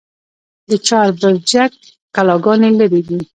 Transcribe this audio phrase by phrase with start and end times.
[0.69, 1.71] د چهار برجک
[2.15, 3.01] کلاګانې لري